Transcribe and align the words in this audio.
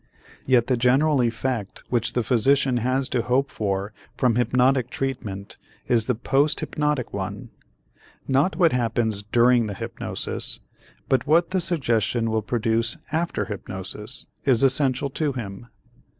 Yet 0.45 0.65
the 0.65 0.77
general 0.77 1.21
effect 1.21 1.83
which 1.89 2.13
the 2.13 2.23
physician 2.23 2.77
has 2.77 3.07
to 3.09 3.21
hope 3.21 3.51
for 3.51 3.93
from 4.17 4.33
hypnotic 4.35 4.89
treatment 4.89 5.57
is 5.85 6.05
the 6.07 6.15
post 6.15 6.59
hypnotic 6.59 7.13
one. 7.13 7.51
Not 8.27 8.55
what 8.55 8.71
happens 8.71 9.21
during 9.21 9.67
the 9.67 9.75
hypnosis 9.75 10.59
but 11.07 11.27
what 11.27 11.51
the 11.51 11.61
suggestion 11.61 12.31
will 12.31 12.41
produce 12.41 12.97
after 13.11 13.45
hypnosis 13.45 14.25
is 14.43 14.63
essential 14.63 15.11
to 15.11 15.33
him. 15.33 15.67